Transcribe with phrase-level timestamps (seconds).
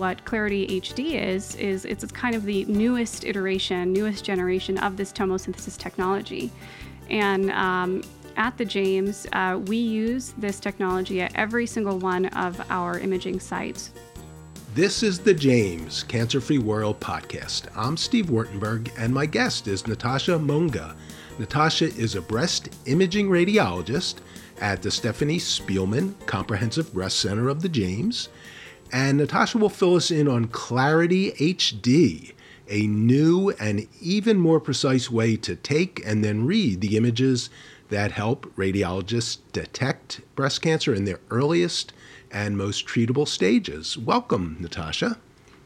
[0.00, 5.12] what Clarity HD is, is it's kind of the newest iteration, newest generation of this
[5.12, 6.50] tomosynthesis technology.
[7.10, 8.02] And um,
[8.36, 13.40] at the James, uh, we use this technology at every single one of our imaging
[13.40, 13.92] sites.
[14.74, 17.68] This is the James Cancer Free World podcast.
[17.76, 20.96] I'm Steve Wartenberg, and my guest is Natasha Monga.
[21.38, 24.16] Natasha is a breast imaging radiologist
[24.62, 28.30] at the Stephanie Spielman Comprehensive Breast Center of the James.
[28.92, 32.32] And Natasha will fill us in on Clarity HD,
[32.68, 37.50] a new and even more precise way to take and then read the images
[37.88, 41.92] that help radiologists detect breast cancer in their earliest
[42.30, 43.98] and most treatable stages.
[43.98, 45.18] Welcome, Natasha.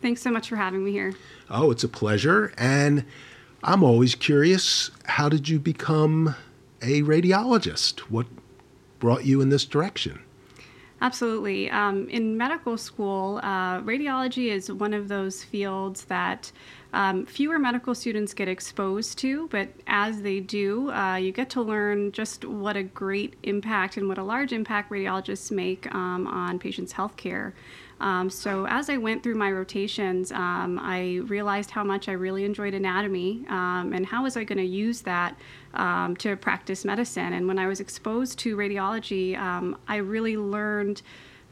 [0.03, 1.15] Thanks so much for having me here.
[1.51, 2.53] Oh, it's a pleasure.
[2.59, 3.05] And
[3.63, 6.35] I'm always curious how did you become
[6.83, 8.01] a radiologist?
[8.01, 8.27] What
[8.99, 10.24] brought you in this direction?
[11.01, 11.71] Absolutely.
[11.71, 16.51] Um, in medical school, uh, radiology is one of those fields that
[16.93, 21.63] um, fewer medical students get exposed to, but as they do, uh, you get to
[21.63, 26.59] learn just what a great impact and what a large impact radiologists make um, on
[26.59, 27.53] patients' health care.
[28.01, 32.45] Um, so as I went through my rotations, um, I realized how much I really
[32.45, 35.39] enjoyed anatomy um, and how was I going to use that
[35.75, 37.33] um, to practice medicine.
[37.33, 41.03] And when I was exposed to radiology, um, I really learned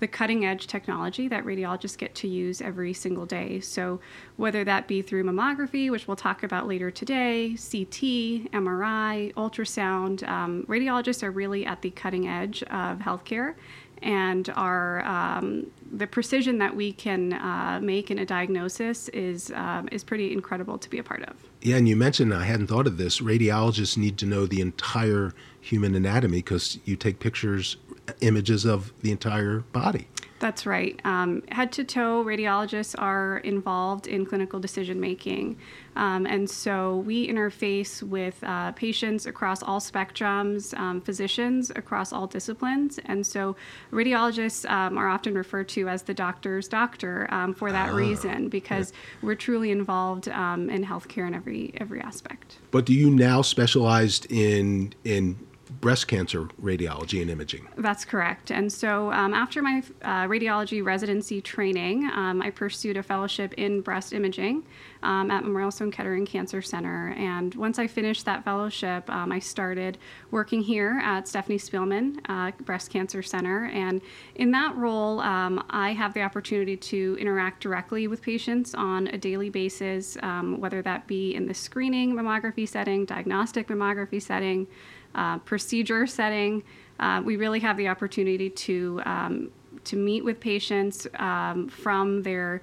[0.02, 3.60] the cutting edge technology that radiologists get to use every single day.
[3.60, 4.00] So,
[4.36, 10.64] whether that be through mammography, which we'll talk about later today, CT, MRI, ultrasound, um,
[10.68, 13.54] radiologists are really at the cutting edge of healthcare
[14.02, 19.88] and our um, the precision that we can uh, make in a diagnosis is um,
[19.92, 21.36] is pretty incredible to be a part of.
[21.60, 23.20] Yeah, and you mentioned I hadn't thought of this.
[23.20, 27.76] Radiologists need to know the entire human anatomy because you take pictures,
[28.20, 30.08] images of the entire body.
[30.42, 31.00] That's right.
[31.04, 35.56] Um, head to toe, radiologists are involved in clinical decision making.
[35.94, 42.26] Um, and so we interface with uh, patients across all spectrums, um, physicians across all
[42.26, 42.98] disciplines.
[43.04, 43.54] And so
[43.92, 48.48] radiologists um, are often referred to as the doctor's doctor um, for that ah, reason,
[48.48, 48.98] because yeah.
[49.22, 52.58] we're truly involved um, in healthcare in every, every aspect.
[52.72, 55.38] But do you now specialize in, in
[55.80, 57.68] breast cancer radiology and imaging.
[57.76, 58.50] That's correct.
[58.50, 63.80] And so um, after my uh, radiology residency training, um, I pursued a fellowship in
[63.80, 64.64] breast imaging
[65.02, 67.14] um, at Memorial Sloan Kettering Cancer Center.
[67.16, 69.98] And once I finished that fellowship, um, I started
[70.30, 73.66] working here at Stephanie Spielman uh, Breast Cancer Center.
[73.66, 74.00] And
[74.36, 79.18] in that role, um, I have the opportunity to interact directly with patients on a
[79.18, 84.66] daily basis, um, whether that be in the screening mammography setting, diagnostic mammography setting
[85.14, 86.62] uh, procedure setting.
[86.98, 89.50] Uh, we really have the opportunity to um,
[89.84, 92.62] to meet with patients um, from their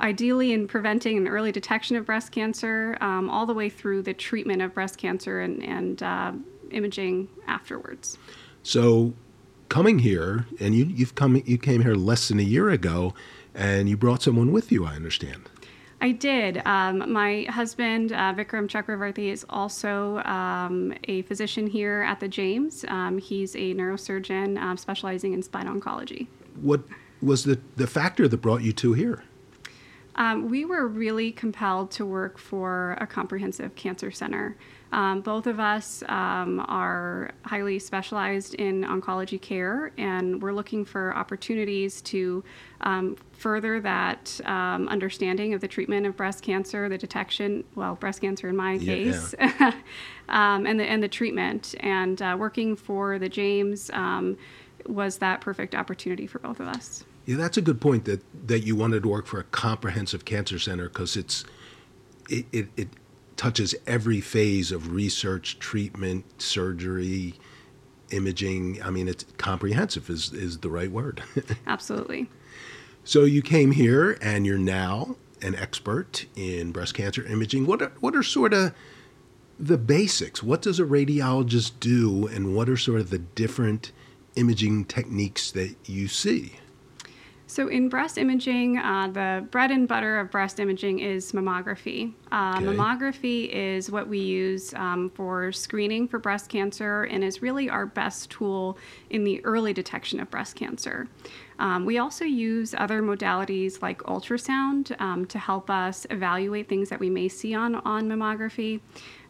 [0.00, 4.14] ideally in preventing and early detection of breast cancer um, all the way through the
[4.14, 6.32] treatment of breast cancer and, and uh,
[6.70, 8.18] imaging afterwards.
[8.62, 9.14] So
[9.68, 13.14] coming here and you, you've come you came here less than a year ago
[13.54, 15.48] and you brought someone with you, I understand.
[16.02, 16.62] I did.
[16.66, 22.86] Um, my husband, uh, Vikram Chakravarthy, is also um, a physician here at the James.
[22.88, 26.26] Um, he's a neurosurgeon um, specializing in spine oncology.
[26.62, 26.80] What
[27.20, 29.24] was the, the factor that brought you two here?
[30.20, 34.54] Um, we were really compelled to work for a comprehensive cancer center.
[34.92, 41.16] Um, both of us um, are highly specialized in oncology care, and we're looking for
[41.16, 42.44] opportunities to
[42.82, 48.20] um, further that um, understanding of the treatment of breast cancer, the detection, well, breast
[48.20, 49.72] cancer in my yeah, case, yeah.
[50.28, 51.74] Um, and the and the treatment.
[51.80, 54.36] And uh, working for the James um,
[54.86, 57.04] was that perfect opportunity for both of us.
[57.30, 58.06] Yeah, that's a good point.
[58.06, 61.44] That that you wanted to work for a comprehensive cancer center because it's
[62.28, 62.88] it, it, it
[63.36, 67.34] touches every phase of research, treatment, surgery,
[68.10, 68.82] imaging.
[68.82, 71.22] I mean, it's comprehensive is is the right word.
[71.68, 72.28] Absolutely.
[73.04, 77.64] So you came here and you're now an expert in breast cancer imaging.
[77.64, 78.74] What are what are sort of
[79.56, 80.42] the basics?
[80.42, 83.92] What does a radiologist do and what are sort of the different
[84.34, 86.54] imaging techniques that you see?
[87.50, 92.12] So, in breast imaging, uh, the bread and butter of breast imaging is mammography.
[92.30, 92.64] Uh, okay.
[92.64, 97.86] Mammography is what we use um, for screening for breast cancer and is really our
[97.86, 98.78] best tool
[99.10, 101.08] in the early detection of breast cancer.
[101.60, 106.98] Um, we also use other modalities like ultrasound um, to help us evaluate things that
[106.98, 108.80] we may see on, on mammography.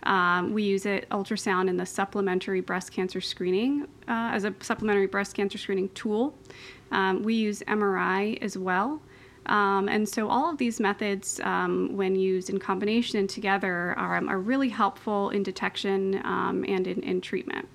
[0.04, 5.08] Um, we use it ultrasound in the supplementary breast cancer screening uh, as a supplementary
[5.08, 6.32] breast cancer screening tool.
[6.92, 9.02] Um, we use MRI as well.
[9.46, 14.24] Um, and so all of these methods, um, when used in combination and together, are,
[14.28, 17.68] are really helpful in detection and in, in treatment.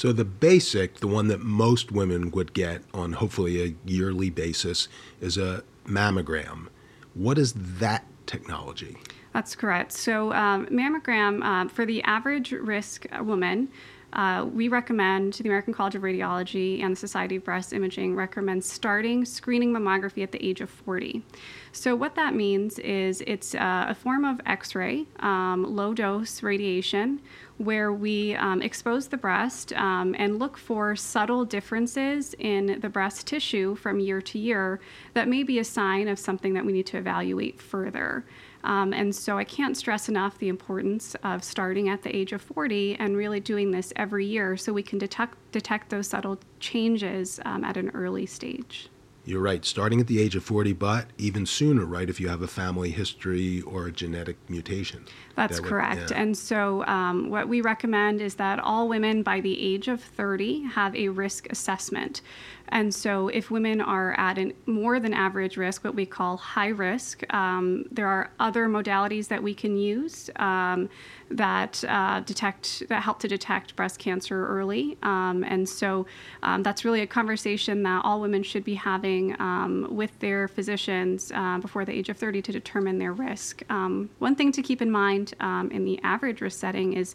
[0.00, 4.88] So the basic, the one that most women would get on hopefully a yearly basis,
[5.20, 6.68] is a mammogram.
[7.12, 8.96] What is that technology?
[9.34, 9.92] That's correct.
[9.92, 13.68] So um, mammogram uh, for the average risk woman.
[14.12, 18.16] Uh, we recommend to the American College of Radiology and the Society of Breast Imaging
[18.16, 21.22] recommends starting screening mammography at the age of 40.
[21.70, 26.42] So, what that means is it's uh, a form of x ray, um, low dose
[26.42, 27.20] radiation,
[27.60, 33.26] where we um, expose the breast um, and look for subtle differences in the breast
[33.26, 34.80] tissue from year to year
[35.12, 38.24] that may be a sign of something that we need to evaluate further.
[38.64, 42.40] Um, and so I can't stress enough the importance of starting at the age of
[42.40, 47.40] 40 and really doing this every year so we can detect, detect those subtle changes
[47.44, 48.88] um, at an early stage.
[49.26, 52.40] You're right, starting at the age of 40, but even sooner, right, if you have
[52.40, 55.04] a family history or a genetic mutation.
[55.40, 56.10] That's that would, correct.
[56.10, 56.20] Yeah.
[56.20, 60.64] And so, um, what we recommend is that all women by the age of 30
[60.64, 62.20] have a risk assessment.
[62.68, 66.68] And so, if women are at a more than average risk, what we call high
[66.68, 70.90] risk, um, there are other modalities that we can use um,
[71.30, 74.98] that uh, detect that help to detect breast cancer early.
[75.02, 76.04] Um, and so,
[76.42, 81.32] um, that's really a conversation that all women should be having um, with their physicians
[81.34, 83.62] uh, before the age of 30 to determine their risk.
[83.70, 87.14] Um, one thing to keep in mind in the average risk setting is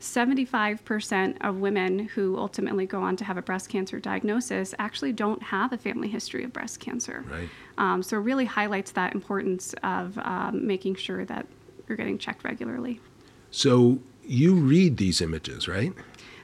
[0.00, 5.42] 75% of women who ultimately go on to have a breast cancer diagnosis actually don't
[5.42, 7.24] have a family history of breast cancer.
[7.30, 7.48] Right.
[7.78, 11.46] Um, so it really highlights that importance of um, making sure that
[11.88, 13.00] you're getting checked regularly.
[13.50, 15.92] So you read these images, right?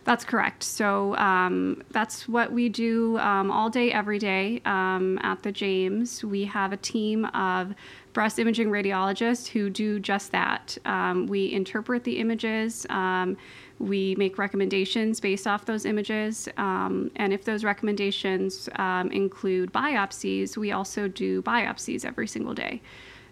[0.05, 0.63] That's correct.
[0.63, 6.25] So um, that's what we do um, all day, every day um, at the James.
[6.25, 7.75] We have a team of
[8.12, 10.77] breast imaging radiologists who do just that.
[10.85, 12.87] Um, we interpret the images.
[12.91, 13.37] Um,
[13.79, 16.49] we make recommendations based off those images.
[16.57, 18.69] Um, and if those recommendations
[19.11, 22.83] include biopsies, we also do biopsies every single day.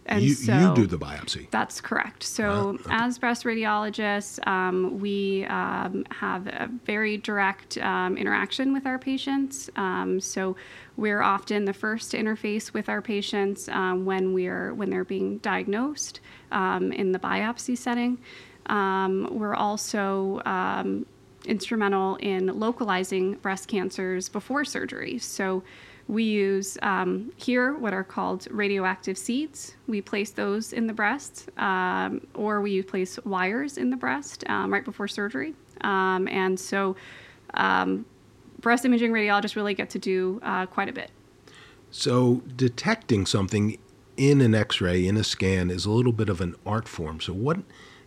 [0.09, 1.51] And you, so you do the biopsy.
[1.51, 2.23] That's correct.
[2.23, 2.85] So, okay.
[2.91, 9.69] as breast radiologists, um, we um, have a very direct um, interaction with our patients.
[9.77, 10.57] Um, so,
[10.97, 15.39] we're often the first to interface with our patients um, when we're when they're being
[15.39, 16.21] diagnosed
[16.53, 18.19] um, in the biopsy setting.
[18.69, 20.41] we're also
[21.45, 25.19] instrumental in localizing breast cancers before surgery.
[25.19, 25.63] So
[26.09, 29.77] we use um, here what are called radioactive seeds.
[29.87, 34.73] We place those in the breast, um, or we place wires in the breast um,
[34.73, 35.55] right before surgery.
[35.83, 36.97] Um, and so,
[37.55, 38.07] um,
[38.61, 41.11] breast imaging radiologists really get to do uh, quite a bit.
[41.91, 43.79] So, detecting something
[44.17, 47.21] in an x ray, in a scan, is a little bit of an art form.
[47.21, 47.59] So, what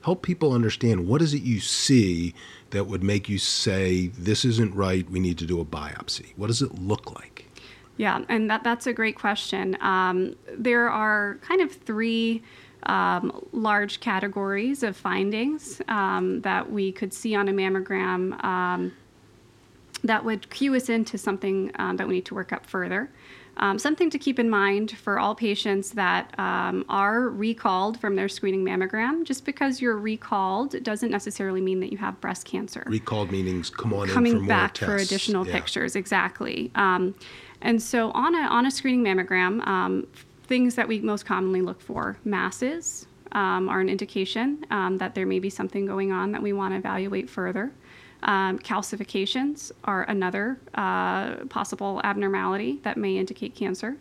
[0.01, 2.33] help people understand what is it you see
[2.71, 6.33] that would make you say, this isn't right, we need to do a biopsy?
[6.35, 7.50] What does it look like?
[8.01, 9.77] Yeah, and that, that's a great question.
[9.79, 12.41] Um, there are kind of three
[12.87, 18.91] um, large categories of findings um, that we could see on a mammogram um,
[20.03, 23.07] that would cue us into something um, that we need to work up further.
[23.57, 28.29] Um, something to keep in mind for all patients that um, are recalled from their
[28.29, 29.25] screening mammogram.
[29.25, 32.83] Just because you're recalled doesn't necessarily mean that you have breast cancer.
[32.87, 35.53] Recalled meanings come on coming for back for additional yeah.
[35.53, 35.95] pictures.
[35.95, 36.71] Exactly.
[37.61, 40.07] And so on a, on a screening mammogram, um,
[40.43, 45.25] things that we most commonly look for masses um, are an indication um, that there
[45.25, 47.71] may be something going on that we want to evaluate further.
[48.23, 53.95] Um, calcifications are another uh, possible abnormality that may indicate cancer.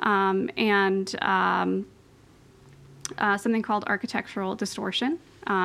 [0.00, 1.86] Um, and um,
[3.18, 5.18] uh, something called architectural distortion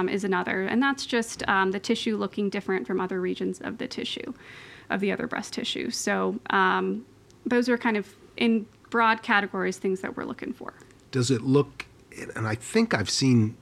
[0.09, 0.63] is another.
[0.63, 4.33] And that's just the tissue looking different from other regions of the tissue,
[4.89, 5.89] of the other breast tissue.
[5.91, 6.39] So
[7.45, 10.73] those are kind of in broad categories things that we're looking for.
[11.11, 11.85] Does it look,
[12.35, 13.55] and I think I've seen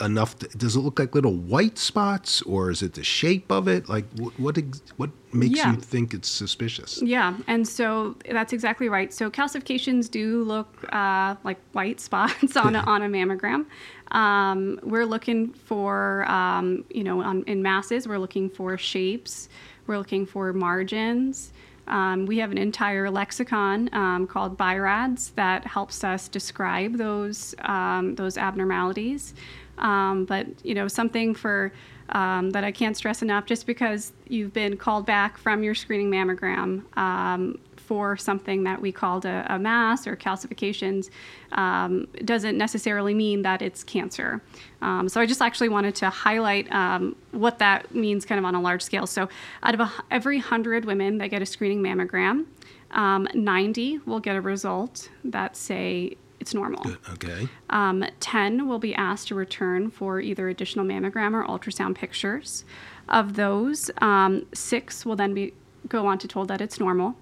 [0.00, 0.38] enough.
[0.38, 3.88] To, does it look like little white spots, or is it the shape of it?
[3.88, 4.56] Like what what,
[4.96, 5.72] what makes yeah.
[5.72, 7.00] you think it's suspicious?
[7.02, 9.12] Yeah, and so that's exactly right.
[9.12, 13.66] So calcifications do look uh, like white spots on a, on a mammogram.
[14.12, 18.06] Um, we're looking for um, you know on, in masses.
[18.06, 19.48] We're looking for shapes.
[19.86, 21.52] We're looking for margins.
[21.88, 28.14] Um, we have an entire lexicon um, called BIRADS that helps us describe those um,
[28.14, 29.34] those abnormalities.
[29.78, 31.72] Um, but you know, something for
[32.10, 33.46] um, that I can't stress enough.
[33.46, 38.92] Just because you've been called back from your screening mammogram, um, for something that we
[38.92, 41.10] called a, a mass or calcifications
[41.52, 44.42] um, doesn't necessarily mean that it's cancer.
[44.82, 48.54] Um, so I just actually wanted to highlight um, what that means kind of on
[48.54, 49.06] a large scale.
[49.06, 49.28] So
[49.62, 52.46] out of a, every 100 women that get a screening mammogram,
[52.90, 56.82] um, 90 will get a result that say it's normal.
[56.82, 56.98] Good.
[57.14, 57.48] Okay.
[57.70, 62.64] Um, 10 will be asked to return for either additional mammogram or ultrasound pictures.
[63.08, 65.54] Of those, um, six will then be
[65.88, 67.16] go on to told that it's normal.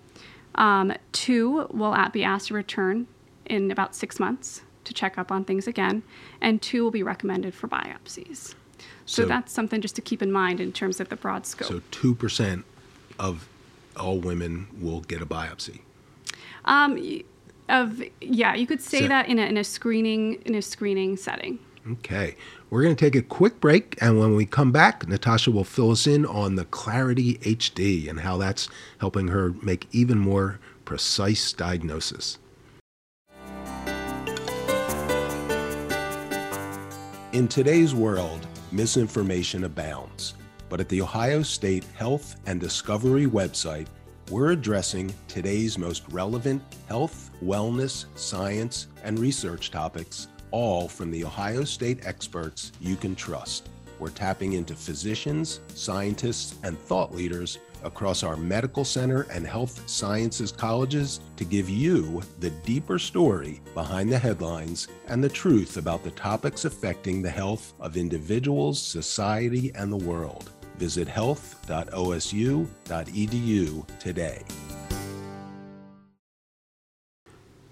[0.55, 3.07] Um, two will at- be asked to return
[3.47, 6.03] in about six months to check up on things again,
[6.41, 8.55] and two will be recommended for biopsies.
[9.07, 11.69] So, So- that's something just to keep in mind in terms of the broad scope.
[11.69, 12.65] So two percent
[13.19, 13.49] of
[13.97, 15.81] all women will get a biopsy.
[16.65, 16.99] Um,
[17.69, 21.17] of yeah, you could say So- that in a, in a screening in a screening
[21.17, 21.59] setting.
[21.91, 22.37] Okay.
[22.71, 25.91] We're going to take a quick break, and when we come back, Natasha will fill
[25.91, 31.53] us in on the Clarity HD and how that's helping her make even more precise
[31.53, 32.39] diagnosis.
[37.33, 40.35] In today's world, misinformation abounds.
[40.69, 43.89] But at the Ohio State Health and Discovery website,
[44.31, 51.65] we're addressing today's most relevant health, wellness, science, and research topics, all from the Ohio
[51.65, 53.71] State experts you can trust.
[53.99, 60.53] We're tapping into physicians, scientists, and thought leaders across our medical center and health sciences
[60.53, 66.13] colleges to give you the deeper story behind the headlines and the truth about the
[66.13, 70.53] topics affecting the health of individuals, society, and the world.
[70.77, 74.45] Visit health.osu.edu today.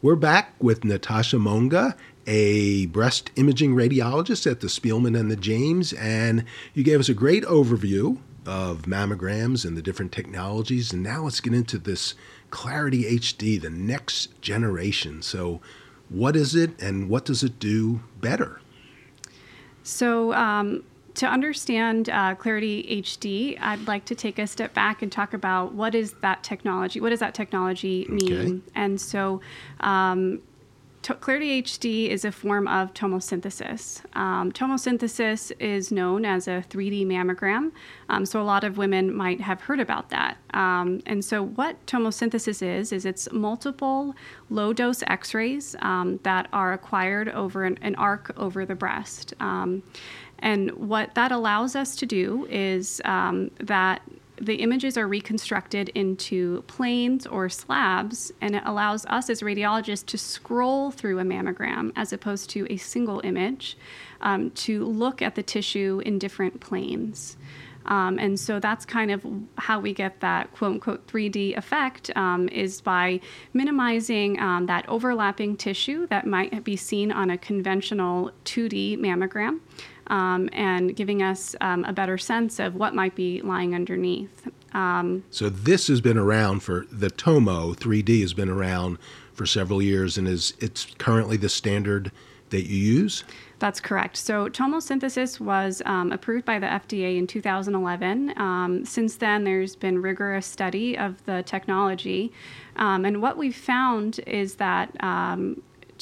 [0.03, 1.95] We're back with Natasha Monga,
[2.27, 6.45] a breast imaging radiologist at the Spielman and the James, and
[6.75, 10.93] you gave us a great overview of mammograms and the different technologies.
[10.93, 12.17] And now let's get into this
[12.51, 15.23] Clarity HD, the next generation.
[15.23, 15.61] So,
[16.09, 18.61] what is it and what does it do better?
[19.85, 20.83] So, um,
[21.15, 25.75] to understand uh, Clarity HD, I'd like to take a step back and talk about
[25.75, 27.01] what is that technology?
[27.01, 28.33] What does that technology mean?
[28.33, 28.61] Okay.
[28.75, 29.41] And so,
[29.81, 30.41] um,
[31.03, 34.03] to- Clarity HD is a form of tomosynthesis.
[34.17, 37.73] Um, tomosynthesis is known as a 3D mammogram,
[38.09, 40.37] um, so a lot of women might have heard about that.
[40.55, 44.15] Um, and so, what tomosynthesis is, is it's multiple
[44.49, 49.35] low dose x rays um, that are acquired over an, an arc over the breast.
[50.43, 54.03] And what that allows us to do is um, that
[54.41, 60.19] the images are reconstructed into planes or slabs, and it allows us as radiologists to
[60.19, 63.79] scroll through a mammogram as opposed to a single image
[64.21, 67.37] um, to look at the tissue in different planes.
[67.87, 69.25] Um, and so that's kind of
[69.59, 73.21] how we get that quote unquote 3D effect um, is by
[73.53, 79.61] minimizing um, that overlapping tissue that might be seen on a conventional 2D mammogram
[80.09, 84.49] um, and giving us um, a better sense of what might be lying underneath.
[84.75, 88.99] Um, So this has been around for the Tomo 3D has been around
[89.35, 92.13] for several years and is it's currently the standard
[92.51, 93.25] that you use.
[93.59, 94.17] That's correct.
[94.17, 98.35] So tomosynthesis was um, approved by the FDA in 2011.
[98.37, 102.33] Um, since then, there's been rigorous study of the technology,
[102.77, 104.91] um, and what we've found is that.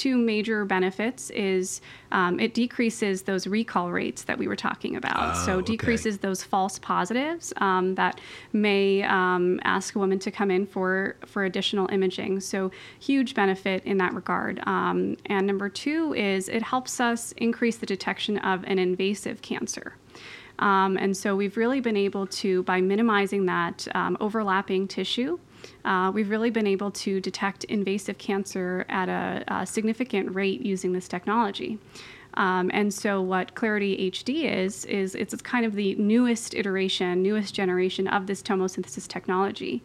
[0.01, 5.37] Two major benefits is um, it decreases those recall rates that we were talking about.
[5.37, 5.73] Oh, so okay.
[5.73, 8.19] decreases those false positives um, that
[8.55, 12.41] may um, ask a woman to come in for for additional imaging.
[12.41, 14.63] So huge benefit in that regard.
[14.67, 19.97] Um, and number two is it helps us increase the detection of an invasive cancer.
[20.61, 25.39] Um, and so we've really been able to, by minimizing that um, overlapping tissue,
[25.85, 30.93] uh, we've really been able to detect invasive cancer at a, a significant rate using
[30.93, 31.79] this technology.
[32.35, 37.55] Um, and so, what Clarity HD is, is it's kind of the newest iteration, newest
[37.55, 39.83] generation of this tomosynthesis technology.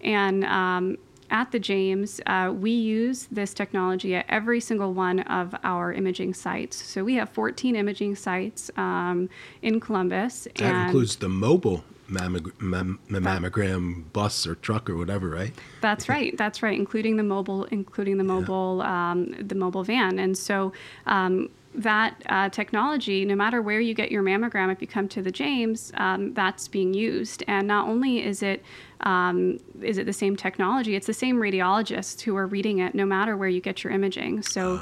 [0.00, 0.98] And um,
[1.30, 6.34] at the James, uh, we use this technology at every single one of our imaging
[6.34, 6.82] sites.
[6.82, 9.28] So we have 14 imaging sites um,
[9.62, 10.46] in Columbus.
[10.56, 15.52] That includes the mobile mammog- mam- mammogram bus or truck or whatever, right?
[15.80, 16.36] That's right.
[16.36, 16.78] That's right.
[16.78, 20.18] Including the mobile, including the mobile, um, the mobile van.
[20.18, 20.72] And so
[21.06, 25.22] um, that uh, technology, no matter where you get your mammogram, if you come to
[25.22, 27.42] the James, um, that's being used.
[27.48, 28.62] And not only is it
[29.00, 33.04] um, is it the same technology, it's the same radiologists who are reading it, no
[33.04, 34.42] matter where you get your imaging.
[34.42, 34.80] So.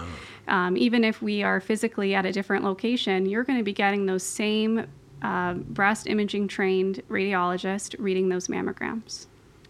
[0.48, 4.06] Um, even if we are physically at a different location, you're going to be getting
[4.06, 4.88] those same
[5.22, 9.26] uh, breast imaging trained radiologist reading those mammograms.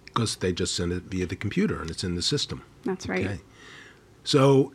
[0.07, 2.63] Because they just send it via the computer and it's in the system.
[2.85, 3.25] That's right.
[3.25, 3.41] Okay.
[4.25, 4.73] So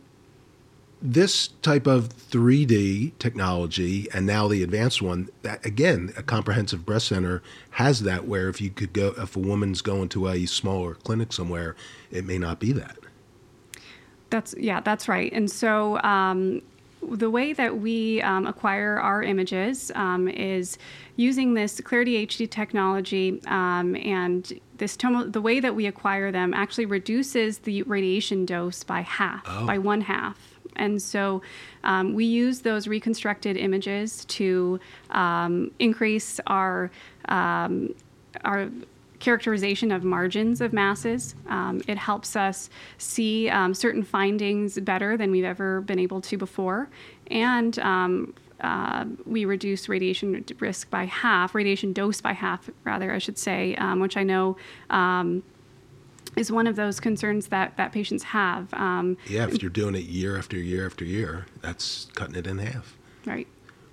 [1.00, 7.06] this type of 3D technology and now the advanced one, that again, a comprehensive breast
[7.06, 7.42] center
[7.72, 11.32] has that where if you could go, if a woman's going to a smaller clinic
[11.32, 11.76] somewhere,
[12.10, 12.96] it may not be that.
[14.30, 15.32] That's yeah, that's right.
[15.32, 16.62] And so um,
[17.16, 20.78] the way that we um, acquire our images um, is
[21.16, 26.54] using this Clarity HD technology, um, and this tomo- the way that we acquire them
[26.54, 29.66] actually reduces the radiation dose by half, Oh.
[29.66, 30.38] by one half.
[30.76, 31.42] And so
[31.82, 34.78] um, we use those reconstructed images to
[35.10, 36.90] um, increase our
[37.28, 37.94] um,
[38.44, 38.68] our
[39.18, 41.34] characterization of margins of masses.
[41.48, 46.36] Um, it helps us see um, certain findings better than we've ever been able to
[46.36, 46.88] before.
[47.30, 53.18] And um, uh, we reduce radiation risk by half, radiation dose by half, rather, I
[53.18, 54.56] should say, um, which I know.
[54.90, 55.42] Um,
[56.36, 58.72] is one of those concerns that, that patients have.
[58.74, 62.58] Um, Yeah, if you're doing it year after year after year, that's cutting it in
[62.58, 62.96] half.
[63.26, 63.48] right.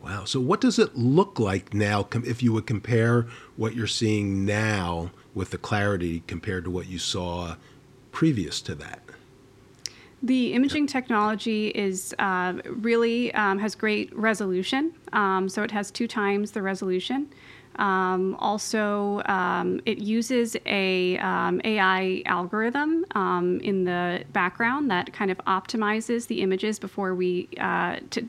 [0.05, 0.25] Wow.
[0.25, 5.09] So, what does it look like now if you would compare what you're seeing now
[5.33, 7.55] with the clarity compared to what you saw
[8.11, 9.01] previous to that?
[10.21, 16.07] The imaging technology is uh, really um, has great resolution, um, so it has two
[16.07, 17.27] times the resolution.
[17.77, 25.29] Um, also, um, it uses a um, AI algorithm um, in the background that kind
[25.29, 28.21] of optimizes the images before we uh, to,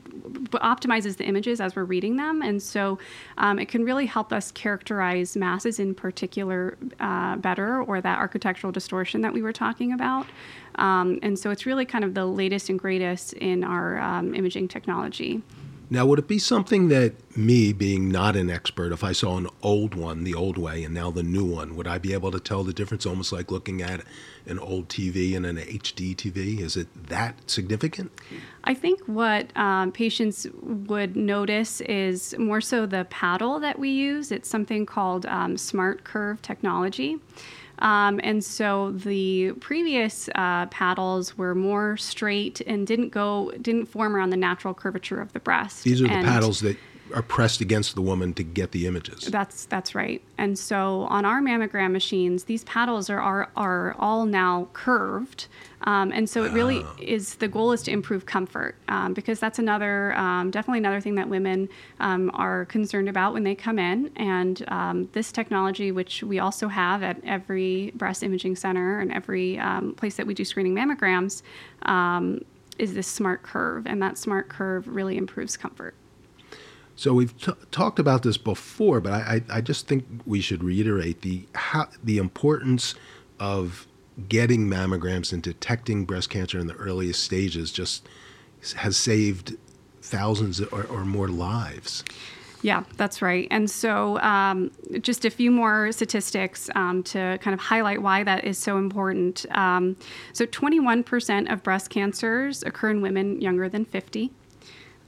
[0.55, 2.99] optimizes the images as we're reading them, and so
[3.37, 8.71] um, it can really help us characterize masses in particular uh, better, or that architectural
[8.71, 10.27] distortion that we were talking about.
[10.75, 13.97] Um, and so it's really kind of the latest and greatest in our
[14.35, 15.41] imaging technology.
[15.89, 19.47] Now, would it be something that me, being not an expert, if I saw an
[19.61, 22.41] old one the old way and now the new one, would I be able to
[22.41, 24.01] tell the difference almost like looking at
[24.45, 26.59] an old TV and an HD TV?
[26.59, 28.11] Is it that significant?
[28.65, 34.29] I think what um, patients would notice is more so the paddle that we use.
[34.29, 37.17] It's something called um, Smart Curve technology.
[37.79, 44.15] Um, and so the previous uh, paddles were more straight and didn't go, didn't form
[44.15, 45.83] around the natural curvature of the breast.
[45.83, 46.77] These are the paddles that
[47.13, 49.25] are pressed against the woman to get the images.
[49.25, 50.21] That's that's right.
[50.37, 55.47] And so on our mammogram machines, these paddles are are, are all now curved,
[55.81, 59.59] um, and so it really is the goal is to improve comfort um, because that's
[59.59, 64.11] another um, definitely another thing that women um, are concerned about when they come in.
[64.15, 69.59] And um, this technology, which we also have at every breast imaging center and every
[69.59, 71.41] um, place that we do screening mammograms.
[71.83, 72.41] Um,
[72.77, 75.95] is this smart curve, and that smart curve really improves comfort.
[76.97, 80.63] So we've t- talked about this before, but I, I, I just think we should
[80.63, 82.95] reiterate the how, the importance
[83.39, 83.87] of
[84.27, 87.71] getting mammograms and detecting breast cancer in the earliest stages.
[87.71, 88.09] Just
[88.77, 89.55] has saved
[90.01, 92.03] thousands or, or more lives.
[92.63, 93.47] Yeah, that's right.
[93.51, 98.43] And so, um, just a few more statistics um, to kind of highlight why that
[98.43, 99.45] is so important.
[99.51, 99.95] Um,
[100.33, 104.31] so, 21% of breast cancers occur in women younger than 50.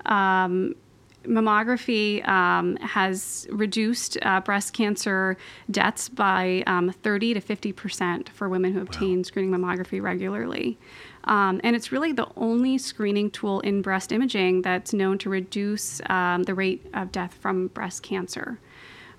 [0.05, 0.75] Um,
[1.23, 5.37] mammography um, has reduced uh, breast cancer
[5.69, 10.77] deaths by um, 30 to 50 percent for women who obtain screening mammography regularly.
[11.25, 16.01] Um, and it's really the only screening tool in breast imaging that's known to reduce
[16.09, 18.59] um, the rate of death from breast cancer.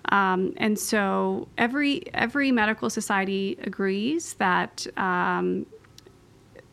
[0.09, 5.67] Um, and so every every medical society agrees that um,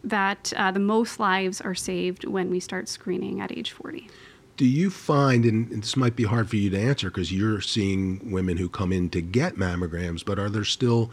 [0.04, 4.10] that uh, the most lives are saved when we start screening at age 40.
[4.58, 8.32] Do you find, and this might be hard for you to answer because you're seeing
[8.32, 11.12] women who come in to get mammograms, but are there still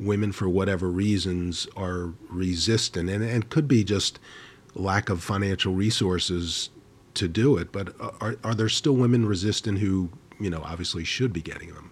[0.00, 3.10] women, for whatever reasons, are resistant?
[3.10, 4.18] And, and could be just
[4.74, 6.70] lack of financial resources
[7.14, 11.32] to do it, but are, are there still women resistant who, you know, obviously should
[11.32, 11.90] be getting them?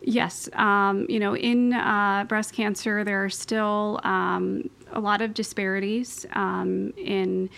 [0.00, 5.32] Yes, um, you know, in uh, breast cancer, there are still um, a lot of
[5.32, 7.48] disparities um, in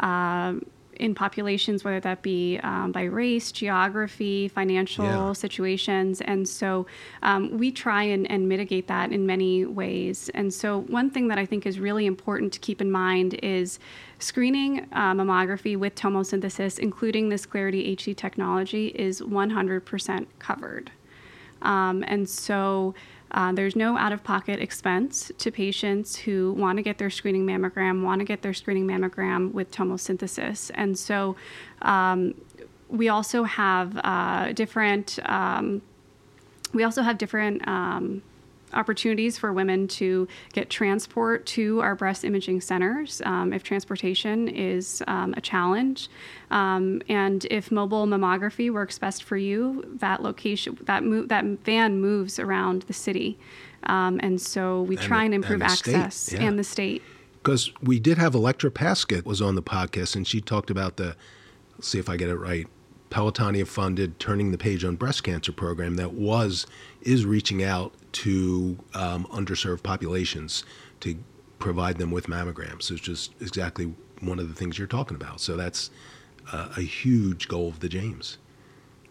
[0.00, 0.54] uh,
[1.00, 5.32] in populations, whether that be um, by race, geography, financial Yeah.
[5.32, 6.86] situations, and so
[7.22, 10.30] um, we try and, and mitigate that in many ways.
[10.34, 13.78] And so, one thing that I think is really important to keep in mind is
[14.18, 20.90] screening uh, mammography with tomosynthesis, including this Clarity HD technology, is 100% covered.
[21.62, 22.94] Um, and so
[23.34, 27.44] uh, there's no out of pocket expense to patients who want to get their screening
[27.44, 30.70] mammogram, want to get their screening mammogram with tomosynthesis.
[30.74, 31.34] And so
[31.82, 32.34] um,
[32.88, 35.18] we also have uh, different.
[35.24, 35.82] Um,
[36.72, 38.22] we also have different um,
[38.74, 45.02] opportunities for women to get transport to our breast imaging centers um, if transportation is
[45.06, 46.08] um, a challenge.
[46.50, 52.00] Um, and if mobile mammography works best for you, that location, that, move, that van
[52.00, 53.38] moves around the city.
[53.84, 56.42] Um, and so we And try the- and improve and the state, access yeah.
[56.42, 57.02] and the state.
[57.42, 61.14] Because we did have Electra Paskett was on the podcast, and she talked about the,
[61.80, 62.66] see if I get it right,
[63.10, 66.66] Pelotonia funded Turning the Page on Breast Cancer program that was,
[67.04, 70.64] is reaching out to um, underserved populations
[71.00, 71.16] to
[71.58, 72.90] provide them with mammograms.
[72.90, 75.40] It's just exactly one of the things you're talking about.
[75.40, 75.90] So that's
[76.52, 78.38] uh, a huge goal of the James.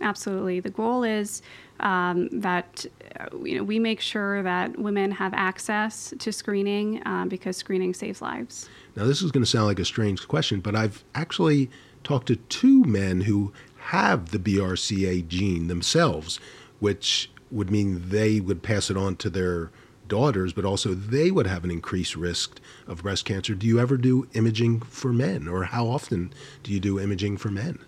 [0.01, 0.59] Absolutely.
[0.59, 1.41] The goal is
[1.79, 2.85] um, that
[3.19, 7.93] uh, you know we make sure that women have access to screening um, because screening
[7.93, 8.69] saves lives.
[8.95, 11.69] Now, this is going to sound like a strange question, but I've actually
[12.03, 16.39] talked to two men who have the BRCA gene themselves,
[16.79, 19.71] which would mean they would pass it on to their
[20.07, 23.55] daughters, but also they would have an increased risk of breast cancer.
[23.55, 27.49] Do you ever do imaging for men, or how often do you do imaging for
[27.49, 27.79] men?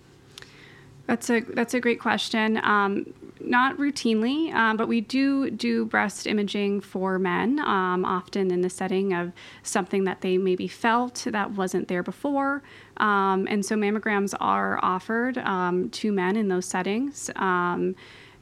[1.07, 2.57] That's a that's a great question.
[2.63, 8.61] Um, not routinely, um, but we do do breast imaging for men, um, often in
[8.61, 12.63] the setting of something that they maybe felt that wasn't there before.
[12.97, 17.95] Um, and so mammograms are offered um, to men in those settings, um,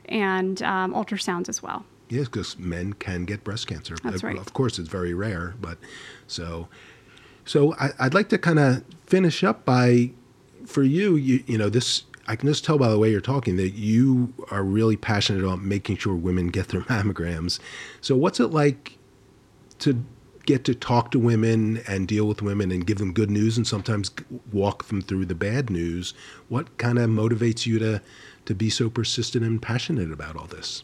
[0.06, 1.86] and um, ultrasounds as well.
[2.10, 3.96] Yes, because men can get breast cancer.
[4.04, 4.38] That's Uh, right.
[4.38, 5.78] Of course, it's very rare, but
[6.28, 6.68] so
[7.46, 10.12] so I, I'd like to kind of finish up by
[10.66, 11.44] for you, you.
[11.48, 14.64] You know, this I can just tell by the way you're talking that you are
[14.64, 17.60] really passionate about making sure women get their mammograms.
[18.02, 18.98] So, what's it like
[19.80, 20.04] to
[20.46, 23.66] get to talk to women and deal with women and give them good news and
[23.66, 24.12] sometimes
[24.52, 26.14] walk them through the bad news?
[26.50, 28.02] What kind of motivates you to
[28.46, 30.84] to be so persistent and passionate about all this?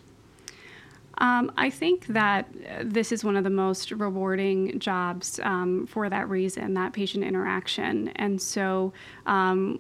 [1.20, 2.48] Um, I think that
[2.82, 8.08] this is one of the most rewarding jobs um, for that reason, that patient interaction.
[8.16, 8.94] And so,
[9.26, 9.80] um,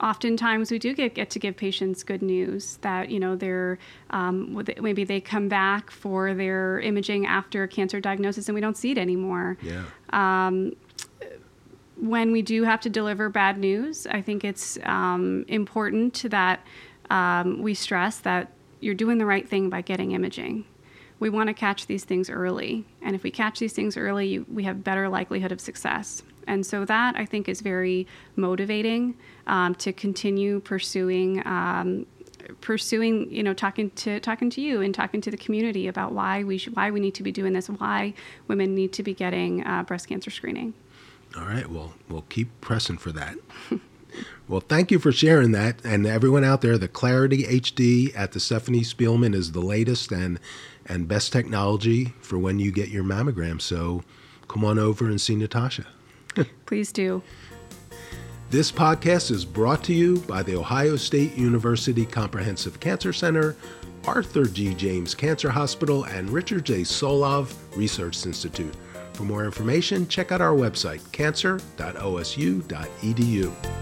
[0.00, 3.78] oftentimes we do get, get to give patients good news that you know they're
[4.10, 8.92] um, maybe they come back for their imaging after cancer diagnosis and we don't see
[8.92, 9.82] it anymore Yeah.
[11.96, 16.64] when we do have to deliver bad news, I think it's um, important that
[17.10, 20.64] um, we stress that you're doing the right thing by getting imaging.
[21.18, 24.46] We want to catch these things early, and if we catch these things early, you,
[24.50, 26.22] we have better likelihood of success.
[26.46, 31.46] And so that I think is very motivating um, to continue pursuing.
[31.46, 32.06] Um,
[32.62, 36.42] pursuing you know talking to talking to you and talking to the community about why
[36.42, 38.12] we should why we need to be doing this why
[38.48, 40.72] women need to be getting uh, breast cancer screening
[41.36, 41.68] All right.
[41.70, 43.36] Well, we'll keep pressing for that.
[44.48, 45.84] well, thank you for sharing that.
[45.84, 50.38] And everyone out there, the Clarity HD at the Stephanie Spielman is the latest and
[50.86, 53.60] and best technology for when you get your mammogram.
[53.60, 54.02] So
[54.48, 55.86] come on over and see Natasha.
[56.66, 57.22] please do
[58.50, 63.56] This podcast is brought to you by the Ohio State University Comprehensive Cancer Center,
[64.06, 64.74] Arthur G.
[64.74, 66.80] James Cancer Hospital, and Richard J.
[66.80, 68.74] Solove Research Institute.
[69.12, 73.79] For more information, check out our website, cancer.osu.edu.